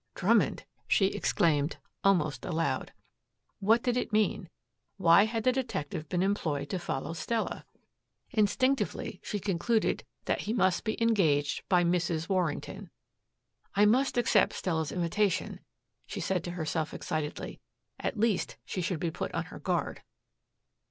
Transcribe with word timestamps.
"Drummond," 0.15 0.63
she 0.87 1.09
exclaimed 1.13 1.77
almost 2.03 2.43
aloud. 2.43 2.91
What 3.59 3.83
did 3.83 3.95
it 3.95 4.11
mean? 4.11 4.49
Why 4.97 5.25
had 5.25 5.43
the 5.43 5.51
detective 5.51 6.09
been 6.09 6.23
employed 6.23 6.71
to 6.71 6.79
follow 6.79 7.13
Stella? 7.13 7.67
Instinctively 8.31 9.21
she 9.23 9.39
concluded 9.39 10.03
that 10.25 10.41
he 10.41 10.53
must 10.53 10.85
be 10.85 10.99
engaged 10.99 11.61
by 11.69 11.83
Mrs. 11.83 12.27
Warrington. 12.27 12.89
"I 13.75 13.85
must 13.85 14.17
accept 14.17 14.53
Stella's 14.53 14.91
invitation," 14.91 15.59
she 16.07 16.19
said 16.19 16.43
to 16.45 16.51
herself 16.57 16.95
excitedly. 16.95 17.59
"At 17.99 18.17
least, 18.19 18.57
she 18.65 18.81
should 18.81 18.99
be 18.99 19.11
put 19.11 19.31
on 19.35 19.45
her 19.53 19.59
guard." 19.59 20.01